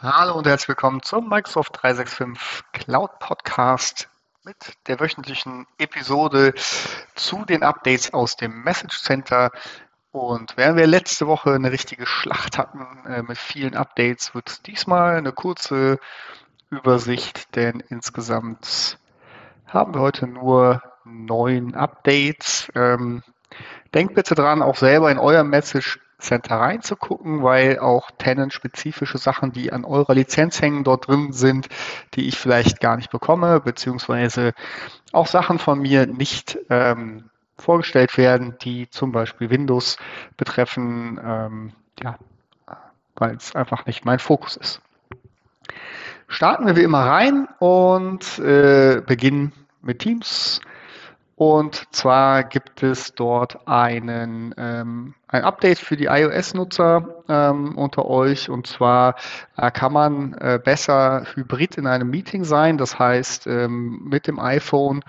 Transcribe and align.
Hallo 0.00 0.38
und 0.38 0.46
herzlich 0.46 0.68
willkommen 0.68 1.02
zum 1.02 1.28
Microsoft 1.28 1.82
365 1.82 2.64
Cloud 2.72 3.18
Podcast 3.18 4.08
mit 4.44 4.54
der 4.86 5.00
wöchentlichen 5.00 5.66
Episode 5.76 6.54
zu 7.16 7.44
den 7.44 7.64
Updates 7.64 8.14
aus 8.14 8.36
dem 8.36 8.62
Message 8.62 9.02
Center. 9.02 9.50
Und 10.12 10.56
während 10.56 10.78
wir 10.78 10.86
letzte 10.86 11.26
Woche 11.26 11.52
eine 11.52 11.72
richtige 11.72 12.06
Schlacht 12.06 12.58
hatten 12.58 12.86
äh, 13.08 13.22
mit 13.22 13.38
vielen 13.38 13.74
Updates, 13.74 14.36
wird 14.36 14.48
es 14.48 14.62
diesmal 14.62 15.16
eine 15.16 15.32
kurze 15.32 15.98
Übersicht, 16.70 17.56
denn 17.56 17.80
insgesamt 17.80 19.00
haben 19.66 19.94
wir 19.94 20.00
heute 20.00 20.28
nur 20.28 20.80
neun 21.02 21.74
Updates. 21.74 22.70
Ähm, 22.76 23.24
denkt 23.94 24.14
bitte 24.14 24.36
dran, 24.36 24.62
auch 24.62 24.76
selber 24.76 25.10
in 25.10 25.18
euer 25.18 25.42
Message 25.42 25.98
Center 26.18 26.56
reinzugucken, 26.56 27.42
weil 27.42 27.78
auch 27.78 28.10
Tenant-spezifische 28.18 29.18
Sachen, 29.18 29.52
die 29.52 29.72
an 29.72 29.84
eurer 29.84 30.14
Lizenz 30.14 30.60
hängen, 30.60 30.82
dort 30.82 31.06
drin 31.08 31.32
sind, 31.32 31.68
die 32.14 32.26
ich 32.26 32.38
vielleicht 32.38 32.80
gar 32.80 32.96
nicht 32.96 33.10
bekomme, 33.10 33.60
beziehungsweise 33.60 34.52
auch 35.12 35.28
Sachen 35.28 35.58
von 35.58 35.78
mir 35.80 36.06
nicht 36.06 36.58
ähm, 36.70 37.30
vorgestellt 37.56 38.18
werden, 38.18 38.56
die 38.62 38.90
zum 38.90 39.12
Beispiel 39.12 39.50
Windows 39.50 39.96
betreffen, 40.36 41.20
ähm, 41.24 41.72
ja, 42.02 42.18
weil 43.14 43.36
es 43.36 43.54
einfach 43.54 43.86
nicht 43.86 44.04
mein 44.04 44.18
Fokus 44.18 44.56
ist. 44.56 44.80
Starten 46.26 46.66
wir 46.66 46.76
wie 46.76 46.82
immer 46.82 47.04
rein 47.06 47.48
und 47.58 48.38
äh, 48.38 49.02
beginnen 49.06 49.52
mit 49.82 50.00
Teams. 50.00 50.60
Und 51.38 51.94
zwar 51.94 52.42
gibt 52.42 52.82
es 52.82 53.14
dort 53.14 53.68
einen, 53.68 54.52
ähm, 54.58 55.14
ein 55.28 55.44
Update 55.44 55.78
für 55.78 55.96
die 55.96 56.06
iOS-Nutzer 56.06 57.22
ähm, 57.28 57.78
unter 57.78 58.06
euch. 58.06 58.50
Und 58.50 58.66
zwar 58.66 59.14
äh, 59.56 59.70
kann 59.70 59.92
man 59.92 60.34
äh, 60.34 60.58
besser 60.62 61.26
hybrid 61.36 61.78
in 61.78 61.86
einem 61.86 62.10
Meeting 62.10 62.42
sein. 62.42 62.76
Das 62.76 62.98
heißt, 62.98 63.46
ähm, 63.46 64.00
mit 64.02 64.26
dem 64.26 64.40
iPhone 64.40 65.04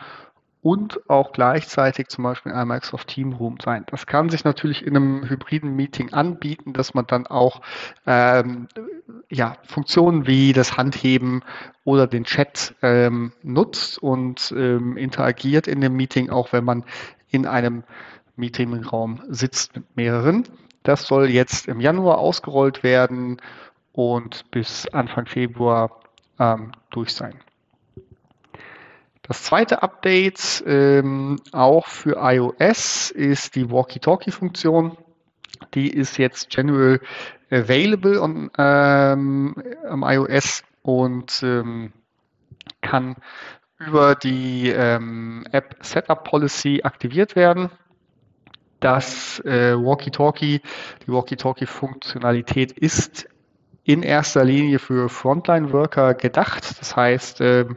und 0.61 1.09
auch 1.09 1.31
gleichzeitig 1.31 2.09
zum 2.09 2.25
Beispiel 2.25 2.51
in 2.51 2.57
einem 2.57 2.69
Microsoft 2.69 3.07
Team 3.07 3.33
Room 3.33 3.57
sein. 3.63 3.85
Das 3.87 4.05
kann 4.05 4.29
sich 4.29 4.43
natürlich 4.43 4.85
in 4.85 4.95
einem 4.95 5.29
hybriden 5.29 5.75
Meeting 5.75 6.11
anbieten, 6.11 6.73
dass 6.73 6.93
man 6.93 7.07
dann 7.07 7.27
auch 7.27 7.61
ähm, 8.05 8.67
ja, 9.29 9.55
Funktionen 9.65 10.27
wie 10.27 10.51
das 10.51 10.75
Handheben 10.75 11.43
oder 11.85 12.07
den 12.07 12.25
Chat 12.25 12.75
ähm, 12.81 13.31
nutzt 13.41 13.99
und 13.99 14.53
ähm, 14.55 14.97
interagiert 14.97 15.67
in 15.67 15.79
dem 15.79 15.95
Meeting, 15.95 16.29
auch 16.29 16.51
wenn 16.51 16.65
man 16.65 16.83
in 17.29 17.45
einem 17.45 17.83
Meetingraum 18.35 19.21
sitzt 19.29 19.75
mit 19.75 19.95
mehreren. 19.95 20.43
Das 20.83 21.03
soll 21.03 21.29
jetzt 21.29 21.67
im 21.67 21.79
Januar 21.79 22.17
ausgerollt 22.17 22.83
werden 22.83 23.37
und 23.93 24.49
bis 24.51 24.87
Anfang 24.87 25.25
Februar 25.25 26.01
ähm, 26.37 26.71
durch 26.89 27.13
sein. 27.13 27.35
Das 29.29 29.43
zweite 29.43 29.83
Update 29.83 30.63
ähm, 30.65 31.39
auch 31.51 31.85
für 31.85 32.17
iOS 32.19 33.11
ist 33.11 33.55
die 33.55 33.69
Walkie-Talkie-Funktion. 33.69 34.97
Die 35.75 35.87
ist 35.87 36.17
jetzt 36.17 36.49
general 36.49 36.99
available 37.51 38.19
on, 38.19 38.49
ähm, 38.57 39.53
am 39.87 40.01
iOS 40.03 40.63
und 40.81 41.43
ähm, 41.43 41.93
kann 42.81 43.17
über 43.77 44.15
die 44.15 44.69
ähm, 44.69 45.45
App 45.51 45.75
Setup 45.81 46.23
Policy 46.23 46.81
aktiviert 46.83 47.35
werden. 47.35 47.69
Das 48.79 49.41
äh, 49.41 49.75
Walkie-Talkie, 49.75 50.63
die 51.05 51.11
Walkie-Talkie-Funktionalität 51.11 52.71
ist 52.71 53.29
in 53.89 54.03
erster 54.03 54.45
Linie 54.45 54.77
für 54.77 55.09
Frontline-Worker 55.09 56.13
gedacht. 56.13 56.79
Das 56.79 56.95
heißt, 56.95 57.41
ähm, 57.41 57.75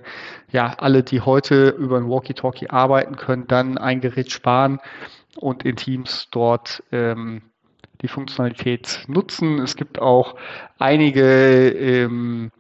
ja, 0.50 0.74
alle, 0.76 1.02
die 1.02 1.22
heute 1.22 1.70
über 1.70 1.96
ein 1.96 2.06
Walkie-Talkie 2.06 2.68
arbeiten, 2.68 3.16
können 3.16 3.46
dann 3.46 3.78
ein 3.78 4.02
Gerät 4.02 4.30
sparen 4.30 4.78
und 5.36 5.64
in 5.64 5.76
Teams 5.76 6.28
dort 6.30 6.82
ähm, 6.92 7.40
die 8.02 8.08
Funktionalität 8.08 9.04
nutzen. 9.06 9.58
Es 9.60 9.74
gibt 9.74 9.98
auch 10.00 10.36
einige 10.78 11.70
ähm, 11.70 12.50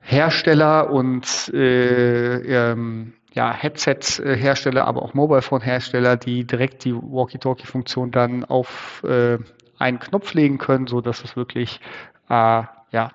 Hersteller 0.00 0.88
und 0.88 1.52
äh, 1.52 2.70
ähm, 2.70 3.12
ja, 3.34 3.52
Headset-Hersteller, 3.52 4.86
aber 4.86 5.02
auch 5.02 5.12
Mobile-Phone-Hersteller, 5.12 6.16
die 6.16 6.46
direkt 6.46 6.86
die 6.86 6.94
Walkie-Talkie-Funktion 6.94 8.12
dann 8.12 8.46
auf 8.46 9.04
äh, 9.04 9.36
einen 9.78 9.98
Knopf 9.98 10.34
legen 10.34 10.58
können, 10.58 10.86
so 10.86 11.00
dass 11.00 11.24
es 11.24 11.36
wirklich 11.36 11.80
ja, 12.28 13.10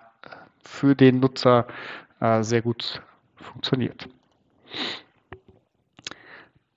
für 0.64 0.96
den 0.96 1.20
Nutzer 1.20 1.66
äh, 2.20 2.44
sehr 2.44 2.62
gut 2.62 3.02
funktioniert. 3.36 4.08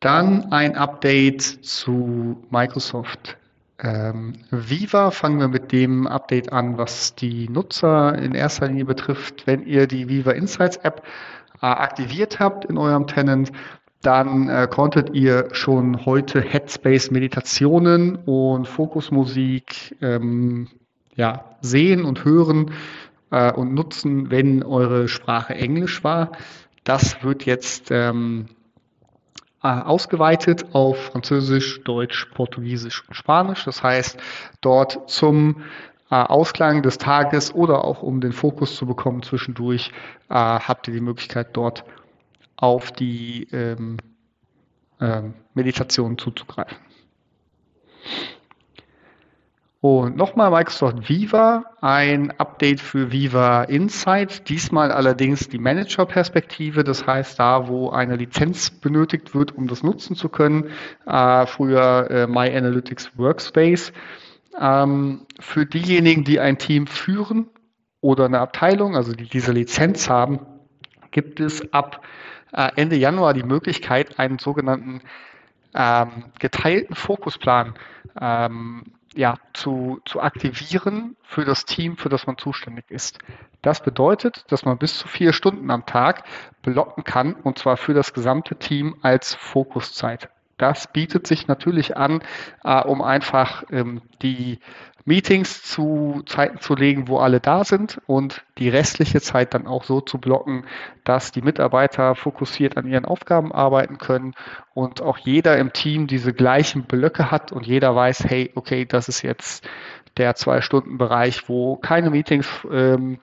Dann 0.00 0.50
ein 0.50 0.76
Update 0.76 1.42
zu 1.42 2.42
Microsoft 2.50 3.37
ähm, 3.78 4.34
Viva. 4.50 5.10
Fangen 5.10 5.38
wir 5.38 5.48
mit 5.48 5.71
dem 5.71 6.06
Update 6.06 6.53
an, 6.53 6.78
was 6.78 7.15
die 7.15 7.48
Nutzer 7.48 8.16
in 8.19 8.34
erster 8.34 8.66
Linie 8.66 8.84
betrifft. 8.84 9.47
Wenn 9.47 9.65
ihr 9.65 9.87
die 9.87 10.09
Viva 10.09 10.32
Insights 10.32 10.78
App 10.78 11.03
äh, 11.60 11.66
aktiviert 11.66 12.41
habt 12.41 12.65
in 12.65 12.78
eurem 12.78 13.06
Tenant, 13.06 13.53
dann 14.00 14.48
äh, 14.48 14.66
konntet 14.69 15.15
ihr 15.15 15.48
schon 15.53 16.04
heute 16.04 16.41
Headspace 16.41 17.12
Meditationen 17.12 18.16
und 18.16 18.66
Fokusmusik 18.66 19.97
ähm, 20.00 20.69
ja, 21.16 21.56
sehen 21.60 22.04
und 22.04 22.24
hören 22.24 22.72
äh, 23.30 23.52
und 23.52 23.74
nutzen, 23.74 24.30
wenn 24.30 24.62
eure 24.62 25.08
Sprache 25.08 25.54
Englisch 25.54 26.04
war. 26.04 26.32
Das 26.84 27.22
wird 27.22 27.44
jetzt 27.44 27.90
ähm, 27.90 28.46
äh, 29.62 29.68
ausgeweitet 29.68 30.74
auf 30.74 30.96
Französisch, 30.98 31.82
Deutsch, 31.84 32.26
Portugiesisch 32.34 33.04
und 33.08 33.14
Spanisch. 33.14 33.64
Das 33.64 33.82
heißt, 33.82 34.18
dort 34.60 35.08
zum 35.10 35.62
äh, 36.10 36.16
Ausklang 36.16 36.82
des 36.82 36.98
Tages 36.98 37.54
oder 37.54 37.84
auch 37.84 38.02
um 38.02 38.20
den 38.20 38.32
Fokus 38.32 38.76
zu 38.76 38.86
bekommen 38.86 39.22
zwischendurch, 39.22 39.92
äh, 40.28 40.34
habt 40.34 40.88
ihr 40.88 40.94
die 40.94 41.00
Möglichkeit 41.00 41.48
dort 41.52 41.84
auf 42.56 42.92
die 42.92 43.48
ähm, 43.52 43.98
ähm, 45.00 45.34
Meditation 45.54 46.18
zuzugreifen. 46.18 46.76
Und 49.82 50.16
nochmal 50.16 50.53
Microsoft 50.53 51.09
Viva, 51.09 51.65
ein 51.81 52.31
Update 52.38 52.78
für 52.78 53.10
Viva 53.10 53.65
Insight, 53.65 54.48
diesmal 54.48 54.93
allerdings 54.93 55.48
die 55.48 55.59
Manager-Perspektive, 55.59 56.84
das 56.84 57.04
heißt 57.04 57.41
da, 57.41 57.66
wo 57.66 57.91
eine 57.91 58.15
Lizenz 58.15 58.71
benötigt 58.71 59.34
wird, 59.34 59.56
um 59.56 59.66
das 59.66 59.82
nutzen 59.82 60.15
zu 60.15 60.28
können, 60.28 60.71
äh, 61.04 61.47
früher 61.47 62.09
äh, 62.12 62.26
My 62.28 62.56
Analytics 62.56 63.19
Workspace. 63.19 63.92
Ähm, 64.56 65.26
für 65.41 65.66
diejenigen, 65.66 66.22
die 66.22 66.38
ein 66.38 66.59
Team 66.59 66.87
führen 66.87 67.48
oder 68.00 68.26
eine 68.26 68.38
Abteilung, 68.38 68.94
also 68.94 69.12
die 69.12 69.28
diese 69.28 69.50
Lizenz 69.50 70.09
haben, 70.09 70.47
gibt 71.10 71.41
es 71.41 71.72
ab 71.72 72.03
äh, 72.53 72.71
Ende 72.76 72.94
Januar 72.94 73.34
die 73.34 73.42
Möglichkeit, 73.42 74.21
einen 74.21 74.38
sogenannten 74.38 75.00
ähm, 75.75 76.26
geteilten 76.38 76.94
Fokusplan 76.94 77.75
ähm, 78.21 78.84
ja, 79.14 79.36
zu, 79.52 80.00
zu 80.04 80.20
aktivieren 80.20 81.16
für 81.22 81.44
das 81.44 81.64
Team, 81.64 81.96
für 81.96 82.08
das 82.08 82.26
man 82.26 82.38
zuständig 82.38 82.90
ist. 82.90 83.18
Das 83.60 83.82
bedeutet, 83.82 84.44
dass 84.48 84.64
man 84.64 84.78
bis 84.78 84.98
zu 84.98 85.08
vier 85.08 85.32
Stunden 85.32 85.70
am 85.70 85.86
Tag 85.86 86.24
blocken 86.62 87.04
kann, 87.04 87.34
und 87.34 87.58
zwar 87.58 87.76
für 87.76 87.94
das 87.94 88.12
gesamte 88.12 88.56
Team 88.56 88.96
als 89.02 89.34
Fokuszeit. 89.34 90.28
Das 90.62 90.86
bietet 90.86 91.26
sich 91.26 91.48
natürlich 91.48 91.96
an, 91.96 92.22
äh, 92.62 92.80
um 92.82 93.02
einfach 93.02 93.64
ähm, 93.72 94.00
die 94.22 94.60
Meetings 95.04 95.64
zu 95.64 96.22
Zeiten 96.26 96.60
zu 96.60 96.76
legen, 96.76 97.08
wo 97.08 97.18
alle 97.18 97.40
da 97.40 97.64
sind 97.64 98.00
und 98.06 98.44
die 98.59 98.68
restliche 98.68 99.20
Zeit 99.20 99.54
dann 99.54 99.66
auch 99.66 99.82
so 99.82 100.00
zu 100.00 100.18
blocken, 100.18 100.64
dass 101.03 101.32
die 101.32 101.42
Mitarbeiter 101.42 102.14
fokussiert 102.14 102.76
an 102.76 102.86
ihren 102.86 103.04
Aufgaben 103.04 103.50
arbeiten 103.50 103.98
können 103.98 104.34
und 104.72 105.03
auch 105.03 105.18
jeder 105.18 105.59
im 105.59 105.72
Team 105.72 106.06
diese 106.06 106.32
gleichen 106.32 106.84
Blöcke 106.84 107.32
hat 107.32 107.50
und 107.50 107.66
jeder 107.66 107.97
weiß, 107.97 108.26
hey, 108.26 108.53
okay, 108.54 108.84
das 108.84 109.08
ist 109.08 109.22
jetzt 109.22 109.68
der 110.16 110.36
Zwei-Stunden-Bereich, 110.36 111.48
wo 111.48 111.74
keine 111.74 112.10
Meetings, 112.10 112.48
ähm, 112.70 113.18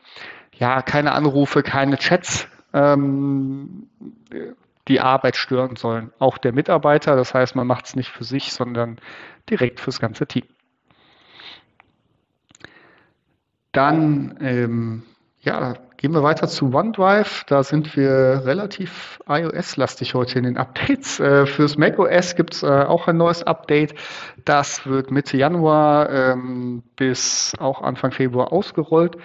ja, 0.55 0.81
keine 0.81 1.13
Anrufe, 1.13 1.63
keine 1.63 1.97
Chats 1.97 2.49
ähm, 2.73 3.87
die 4.89 4.99
Arbeit 4.99 5.37
stören 5.37 5.77
sollen. 5.77 6.11
Auch 6.19 6.37
der 6.37 6.51
Mitarbeiter, 6.51 7.15
das 7.15 7.33
heißt, 7.33 7.55
man 7.55 7.67
macht 7.67 7.85
es 7.85 7.95
nicht 7.95 8.09
für 8.09 8.25
sich, 8.25 8.51
sondern 8.51 8.99
direkt 9.49 9.79
fürs 9.79 10.01
ganze 10.01 10.27
Team. 10.27 10.43
Dann 13.71 14.37
ähm, 14.41 15.03
Ja, 15.41 15.75
gehen 15.95 16.13
wir 16.13 16.21
weiter 16.21 16.47
zu 16.49 16.73
OneDrive. 16.73 17.45
Da 17.47 17.63
sind 17.63 17.95
wir 17.95 18.41
relativ 18.45 19.19
iOS-lastig 19.27 20.13
heute 20.13 20.37
in 20.37 20.43
den 20.43 20.57
Updates. 20.57 21.19
Äh, 21.21 21.45
fürs 21.45 21.77
macOS 21.77 22.35
gibt 22.35 22.55
es 22.55 22.63
äh, 22.63 22.67
auch 22.67 23.07
ein 23.07 23.15
neues 23.15 23.43
Update. 23.43 23.95
Das 24.43 24.85
wird 24.85 25.11
Mitte 25.11 25.37
Januar 25.37 26.09
ähm, 26.09 26.83
bis 26.97 27.53
auch 27.57 27.81
Anfang 27.81 28.11
Februar 28.11 28.51
ausgerollt. 28.51 29.15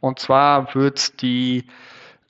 Und 0.00 0.20
zwar 0.20 0.74
wird 0.76 1.22
die 1.22 1.64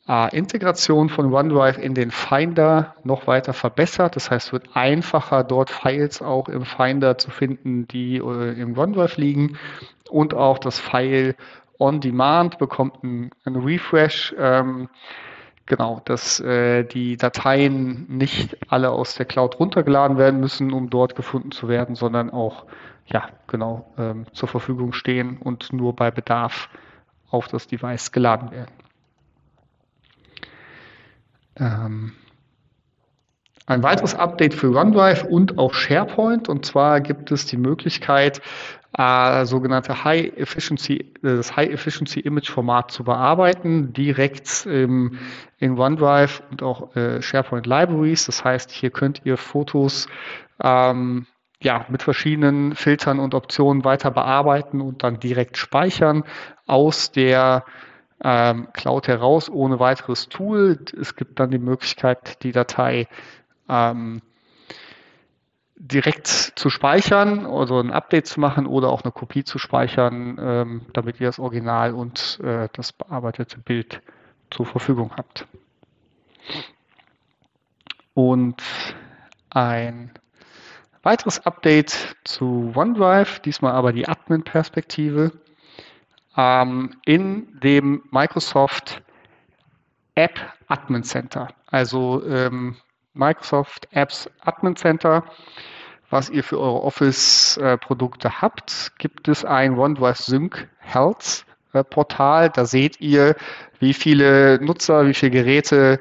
Integration 0.06 1.08
von 1.08 1.32
OneDrive 1.32 1.78
in 1.78 1.94
den 1.94 2.10
Finder 2.10 2.94
noch 3.04 3.26
weiter 3.26 3.54
verbessert. 3.54 4.16
Das 4.16 4.30
heißt, 4.30 4.48
es 4.48 4.52
wird 4.52 4.76
einfacher, 4.76 5.44
dort 5.44 5.70
Files 5.70 6.20
auch 6.20 6.50
im 6.50 6.66
Finder 6.66 7.16
zu 7.16 7.30
finden, 7.30 7.88
die 7.88 8.18
äh, 8.18 8.60
im 8.60 8.76
OneDrive 8.76 9.16
liegen. 9.16 9.58
Und 10.10 10.34
auch 10.34 10.58
das 10.58 10.78
File 10.78 11.34
on 11.78 12.02
Demand 12.02 12.58
bekommt 12.58 13.02
ein, 13.02 13.30
ein 13.46 13.56
Refresh. 13.56 14.34
Ähm, 14.38 14.90
genau, 15.64 16.02
dass 16.04 16.38
äh, 16.40 16.84
die 16.84 17.16
Dateien 17.16 18.04
nicht 18.08 18.58
alle 18.70 18.90
aus 18.90 19.14
der 19.14 19.24
Cloud 19.24 19.58
runtergeladen 19.58 20.18
werden 20.18 20.38
müssen, 20.38 20.72
um 20.74 20.90
dort 20.90 21.16
gefunden 21.16 21.50
zu 21.50 21.68
werden, 21.68 21.94
sondern 21.94 22.28
auch 22.28 22.66
ja 23.06 23.28
genau 23.46 23.90
ähm, 23.96 24.26
zur 24.34 24.48
Verfügung 24.48 24.92
stehen 24.92 25.38
und 25.38 25.72
nur 25.72 25.96
bei 25.96 26.10
Bedarf 26.10 26.68
auf 27.30 27.48
das 27.48 27.66
Device 27.66 28.12
geladen 28.12 28.50
werden. 28.50 28.83
Ähm, 31.58 32.12
ein 33.66 33.82
weiteres 33.82 34.14
Update 34.14 34.52
für 34.54 34.76
OneDrive 34.76 35.24
und 35.24 35.58
auch 35.58 35.72
SharePoint. 35.72 36.48
Und 36.48 36.66
zwar 36.66 37.00
gibt 37.00 37.32
es 37.32 37.46
die 37.46 37.56
Möglichkeit, 37.56 38.42
äh, 38.96 39.44
sogenannte 39.46 40.04
High 40.04 40.36
Efficiency, 40.36 41.12
das 41.22 41.56
High 41.56 41.70
Efficiency 41.70 42.20
Image 42.20 42.50
Format 42.50 42.90
zu 42.90 43.04
bearbeiten, 43.04 43.92
direkt 43.92 44.66
ähm, 44.66 45.18
in 45.58 45.78
OneDrive 45.78 46.42
und 46.50 46.62
auch 46.62 46.94
äh, 46.94 47.22
SharePoint 47.22 47.66
Libraries. 47.66 48.26
Das 48.26 48.44
heißt, 48.44 48.70
hier 48.70 48.90
könnt 48.90 49.22
ihr 49.24 49.36
Fotos 49.36 50.08
ähm, 50.62 51.26
ja, 51.60 51.86
mit 51.88 52.02
verschiedenen 52.02 52.74
Filtern 52.74 53.18
und 53.18 53.34
Optionen 53.34 53.84
weiter 53.84 54.10
bearbeiten 54.10 54.82
und 54.82 55.02
dann 55.02 55.18
direkt 55.18 55.56
speichern 55.56 56.24
aus 56.66 57.10
der 57.10 57.64
ähm, 58.24 58.68
Cloud 58.72 59.06
heraus 59.06 59.50
ohne 59.50 59.78
weiteres 59.78 60.28
Tool. 60.28 60.80
Es 60.98 61.14
gibt 61.14 61.38
dann 61.38 61.50
die 61.50 61.58
Möglichkeit, 61.58 62.42
die 62.42 62.52
Datei 62.52 63.06
ähm, 63.68 64.22
direkt 65.76 66.26
zu 66.26 66.70
speichern, 66.70 67.44
also 67.44 67.78
ein 67.78 67.90
Update 67.90 68.26
zu 68.26 68.40
machen 68.40 68.66
oder 68.66 68.88
auch 68.88 69.02
eine 69.02 69.12
Kopie 69.12 69.44
zu 69.44 69.58
speichern, 69.58 70.38
ähm, 70.40 70.86
damit 70.94 71.20
ihr 71.20 71.26
das 71.26 71.38
Original 71.38 71.92
und 71.92 72.40
äh, 72.42 72.68
das 72.72 72.92
bearbeitete 72.92 73.58
Bild 73.58 74.00
zur 74.50 74.64
Verfügung 74.64 75.12
habt. 75.16 75.46
Und 78.14 78.62
ein 79.50 80.12
weiteres 81.02 81.44
Update 81.44 82.16
zu 82.24 82.72
OneDrive, 82.74 83.40
diesmal 83.40 83.72
aber 83.72 83.92
die 83.92 84.08
Admin-Perspektive, 84.08 85.32
ähm, 86.36 86.96
in 87.04 87.60
dem 87.60 88.02
Microsoft 88.10 89.02
App 90.14 90.40
Admin 90.68 91.02
Center. 91.02 91.48
Also 91.66 92.24
ähm, 92.26 92.76
Microsoft 93.14 93.88
Apps 93.92 94.30
Admin 94.40 94.76
Center 94.76 95.24
was 96.14 96.30
ihr 96.30 96.44
für 96.44 96.60
eure 96.60 96.82
Office-Produkte 96.82 98.40
habt, 98.40 98.92
gibt 98.98 99.26
es 99.26 99.44
ein 99.44 99.76
OneDrive 99.76 100.18
Sync 100.18 100.68
Health 100.78 101.44
Portal. 101.90 102.50
Da 102.50 102.66
seht 102.66 103.00
ihr, 103.00 103.34
wie 103.80 103.92
viele 103.92 104.60
Nutzer, 104.62 105.08
wie 105.08 105.14
viele 105.14 105.32
Geräte 105.32 105.98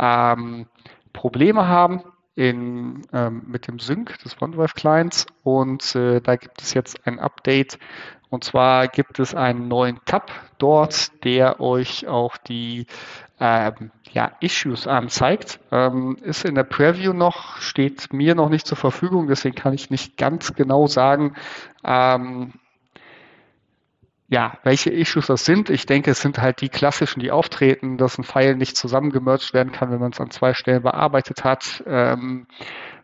ähm, 0.00 0.66
Probleme 1.12 1.68
haben 1.68 2.02
in, 2.34 3.02
ähm, 3.12 3.42
mit 3.46 3.68
dem 3.68 3.78
Sync 3.78 4.18
des 4.24 4.40
OneDrive 4.42 4.74
Clients. 4.74 5.26
Und 5.44 5.94
äh, 5.94 6.20
da 6.20 6.34
gibt 6.34 6.60
es 6.60 6.74
jetzt 6.74 7.06
ein 7.06 7.20
Update. 7.20 7.78
Und 8.32 8.44
zwar 8.44 8.88
gibt 8.88 9.18
es 9.18 9.34
einen 9.34 9.68
neuen 9.68 10.00
Tab 10.06 10.32
dort, 10.56 11.22
der 11.22 11.60
euch 11.60 12.06
auch 12.06 12.38
die 12.38 12.86
ähm, 13.38 13.90
ja, 14.10 14.32
Issues 14.40 14.86
anzeigt. 14.86 15.60
Ähm, 15.70 16.16
ist 16.22 16.46
in 16.46 16.54
der 16.54 16.64
Preview 16.64 17.12
noch, 17.12 17.58
steht 17.58 18.10
mir 18.14 18.34
noch 18.34 18.48
nicht 18.48 18.66
zur 18.66 18.78
Verfügung, 18.78 19.28
deswegen 19.28 19.54
kann 19.54 19.74
ich 19.74 19.90
nicht 19.90 20.16
ganz 20.16 20.54
genau 20.54 20.86
sagen, 20.86 21.34
ähm, 21.84 22.54
ja, 24.28 24.56
welche 24.62 24.88
Issues 24.88 25.26
das 25.26 25.44
sind. 25.44 25.68
Ich 25.68 25.84
denke, 25.84 26.10
es 26.10 26.22
sind 26.22 26.38
halt 26.38 26.62
die 26.62 26.70
klassischen, 26.70 27.20
die 27.20 27.30
auftreten, 27.30 27.98
dass 27.98 28.16
ein 28.16 28.24
File 28.24 28.56
nicht 28.56 28.78
zusammengemerged 28.78 29.52
werden 29.52 29.72
kann, 29.72 29.90
wenn 29.90 30.00
man 30.00 30.12
es 30.12 30.20
an 30.20 30.30
zwei 30.30 30.54
Stellen 30.54 30.84
bearbeitet 30.84 31.44
hat. 31.44 31.84
Ähm, 31.86 32.46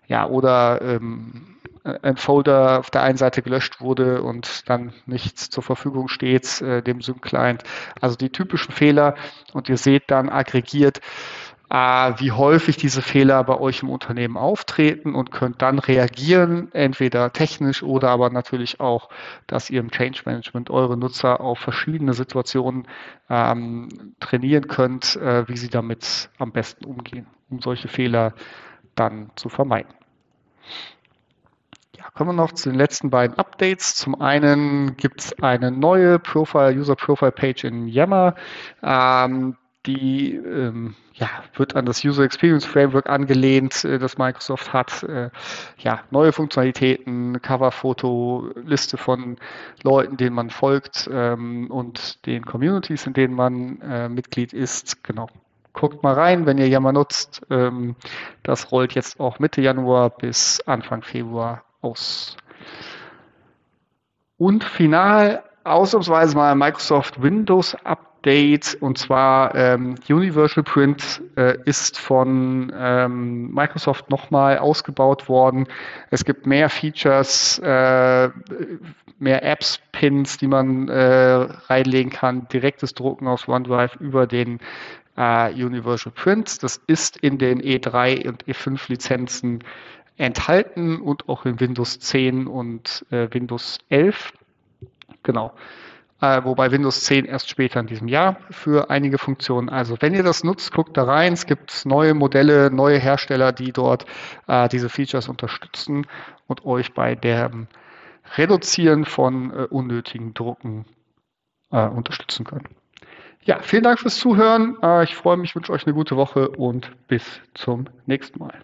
ja, 0.09 0.27
oder 0.27 0.81
ähm, 0.83 1.59
ein 1.85 2.17
Folder 2.17 2.81
auf 2.81 2.91
der 2.91 3.03
einen 3.03 3.19
Seite 3.19 3.43
gelöscht 3.43 3.81
wurde 3.81 4.23
und 4.23 4.69
dann 4.69 4.93
nichts 5.07 5.51
zur 5.51 5.63
Verfügung 5.63 6.09
steht, 6.09 6.61
äh, 6.61 6.83
dem 6.83 7.01
Sync-Client. 7.01 7.63
Also 8.01 8.17
die 8.17 8.31
typischen 8.31 8.73
Fehler 8.73 9.15
und 9.53 9.69
ihr 9.69 9.77
seht 9.77 10.11
dann 10.11 10.29
aggregiert, 10.29 11.01
äh, 11.71 12.13
wie 12.17 12.33
häufig 12.33 12.77
diese 12.77 13.03
Fehler 13.03 13.45
bei 13.45 13.59
euch 13.59 13.83
im 13.83 13.91
Unternehmen 13.91 14.37
auftreten 14.37 15.15
und 15.15 15.31
könnt 15.31 15.61
dann 15.61 15.79
reagieren, 15.79 16.73
entweder 16.73 17.33
technisch 17.33 17.83
oder 17.83 18.09
aber 18.09 18.31
natürlich 18.31 18.81
auch, 18.81 19.11
dass 19.47 19.69
ihr 19.71 19.81
im 19.81 19.91
Change 19.91 20.23
Management 20.25 20.71
eure 20.71 20.97
Nutzer 20.97 21.41
auf 21.41 21.59
verschiedene 21.59 22.15
Situationen 22.15 22.89
ähm, 23.29 24.15
trainieren 24.21 24.69
könnt, 24.69 25.17
äh, 25.17 25.47
wie 25.49 25.57
sie 25.57 25.69
damit 25.69 26.31
am 26.39 26.53
besten 26.53 26.87
umgehen, 26.87 27.27
um 27.51 27.61
solche 27.61 27.89
Fehler 27.89 28.33
dann 28.99 29.31
zu 29.37 29.49
vermeiden. 29.49 29.93
Ja, 31.97 32.11
kommen 32.15 32.31
wir 32.31 32.43
noch 32.43 32.53
zu 32.53 32.71
den 32.71 32.79
letzten 32.79 33.11
beiden 33.11 33.39
Updates. 33.39 33.95
Zum 33.95 34.21
einen 34.21 34.97
gibt 34.97 35.21
es 35.21 35.43
eine 35.43 35.71
neue 35.71 36.19
Profile, 36.19 36.75
User 36.75 36.97
Profile 36.97 37.33
Page 37.33 37.65
in 37.65 37.89
Yammer. 37.89 38.35
Ähm, 38.83 39.57
die 39.87 40.35
ähm, 40.35 40.95
ja, 41.15 41.29
wird 41.55 41.75
an 41.75 41.87
das 41.87 42.05
User 42.05 42.23
Experience 42.23 42.65
Framework 42.65 43.09
angelehnt, 43.09 43.85
äh, 43.85 43.99
das 43.99 44.19
Microsoft 44.19 44.73
hat. 44.73 45.03
Äh, 45.03 45.31
ja, 45.79 46.01
neue 46.11 46.33
Funktionalitäten, 46.33 47.41
Coverfoto, 47.43 48.51
Liste 48.65 48.97
von 48.97 49.37
Leuten, 49.83 50.17
denen 50.17 50.35
man 50.35 50.51
folgt 50.51 51.09
ähm, 51.13 51.71
und 51.71 52.25
den 52.27 52.45
Communities, 52.45 53.07
in 53.07 53.15
denen 53.15 53.35
man 53.35 53.81
äh, 53.81 54.09
Mitglied 54.09 54.53
ist. 54.53 55.03
Genau. 55.05 55.29
Guckt 55.79 56.03
mal 56.03 56.15
rein, 56.15 56.45
wenn 56.45 56.59
ihr 56.59 56.69
Yammer 56.69 56.93
nutzt. 56.93 57.43
Ähm, 57.51 57.95
das 58.43 58.73
rollt 58.73 58.95
jetzt 58.95 59.21
auch 59.21 59.39
Mitte 59.39 59.61
Januar 59.61 60.11
bis 60.11 60.61
Anfang 60.67 61.03
Februar 61.03 61.63
aus. 61.81 62.37
Und 64.39 64.65
final 64.65 65.45
ausnahmsweise 65.63 66.37
mal 66.37 66.55
Microsoft 66.57 67.23
Windows 67.23 67.77
Update 67.85 68.08
und 68.81 68.99
zwar 68.99 69.55
ähm, 69.55 69.95
Universal 70.09 70.63
Print 70.63 71.23
äh, 71.37 71.57
ist 71.65 71.99
von 71.99 72.73
ähm, 72.77 73.53
Microsoft 73.53 74.11
nochmal 74.11 74.59
ausgebaut 74.59 75.29
worden. 75.29 75.67
Es 76.11 76.25
gibt 76.25 76.47
mehr 76.47 76.69
Features, 76.69 77.59
äh, 77.61 78.29
mehr 79.19 79.43
Apps, 79.43 79.81
Pins, 79.93 80.37
die 80.37 80.47
man 80.47 80.89
äh, 80.89 81.49
reinlegen 81.69 82.11
kann, 82.11 82.49
direktes 82.49 82.95
Drucken 82.95 83.27
aus 83.27 83.49
OneDrive 83.49 83.97
über 84.01 84.27
den 84.27 84.59
äh, 85.17 85.53
Universal 85.53 86.13
Print. 86.13 86.63
Das 86.63 86.81
ist 86.87 87.17
in 87.17 87.39
den 87.39 87.63
E3 87.63 88.29
und 88.29 88.45
E5 88.45 88.89
Lizenzen 88.89 89.65
enthalten 90.17 91.01
und 91.01 91.29
auch 91.29 91.47
in 91.47 91.61
Windows 91.61 91.99
10 92.01 92.47
und 92.47 93.07
äh, 93.11 93.29
Windows 93.31 93.79
11. 93.89 94.33
Genau. 95.23 95.53
Äh, 96.21 96.43
wobei 96.45 96.73
Windows 96.73 97.05
10 97.05 97.27
erst 97.27 97.49
später 97.49 97.79
in 97.79 97.87
diesem 97.87 98.09
Jahr 98.09 98.37
für 98.51 98.91
einige 98.91 99.19
Funktionen. 99.19 99.69
Also 99.69 99.97
wenn 100.01 100.15
ihr 100.15 100.25
das 100.25 100.43
nutzt, 100.43 100.73
guckt 100.73 100.97
da 100.97 101.05
rein. 101.05 101.33
Es 101.33 101.47
gibt 101.47 101.87
neue 101.87 102.15
Modelle, 102.15 102.71
neue 102.73 102.99
Hersteller, 102.99 103.53
die 103.53 103.73
dort 103.73 104.05
äh, 104.49 104.69
diese 104.69 104.89
Features 104.89 105.29
unterstützen 105.29 106.07
und 106.49 106.65
euch 106.65 106.93
bei 106.93 107.15
dem 107.15 107.69
Reduzieren 108.37 109.05
von 109.05 109.53
äh, 109.53 109.63
unnötigen 109.71 110.35
Drucken 110.35 110.87
äh, 111.71 111.87
unterstützen 111.87 112.45
können. 112.45 112.67
Ja, 113.45 113.61
vielen 113.61 113.85
Dank 113.85 114.01
fürs 114.01 114.17
Zuhören. 114.17 114.77
Äh, 114.83 115.05
ich 115.05 115.15
freue 115.15 115.37
mich, 115.37 115.55
wünsche 115.55 115.73
euch 115.73 115.87
eine 115.87 115.95
gute 115.95 116.17
Woche 116.17 116.49
und 116.49 116.91
bis 117.07 117.41
zum 117.55 117.87
nächsten 118.07 118.41
Mal. 118.41 118.59